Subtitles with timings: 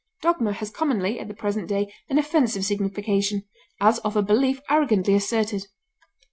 [0.23, 3.43] Dogma has commonly, at the present day, an offensive signification,
[3.79, 5.67] as of a belief arrogantly asserted.